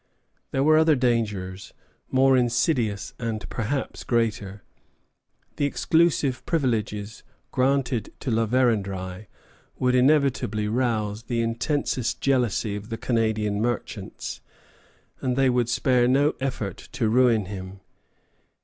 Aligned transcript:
There 0.49 0.63
were 0.63 0.79
other 0.79 0.95
dangers, 0.95 1.73
more 2.09 2.35
insidious, 2.35 3.13
and 3.19 3.47
perhaps 3.49 4.03
greater. 4.03 4.63
The 5.57 5.65
exclusive 5.67 6.43
privileges 6.47 7.21
granted 7.51 8.11
to 8.21 8.31
La 8.31 8.47
Vérendrye 8.47 9.27
would 9.77 9.93
inevitably 9.93 10.67
rouse 10.67 11.21
the 11.25 11.41
intensest 11.43 12.19
jealousy 12.19 12.75
of 12.75 12.89
the 12.89 12.97
Canadian 12.97 13.61
merchants, 13.61 14.41
and 15.21 15.35
they 15.35 15.51
would 15.51 15.69
spare 15.69 16.07
no 16.07 16.33
effort 16.41 16.77
to 16.93 17.07
ruin 17.07 17.45
him. 17.45 17.81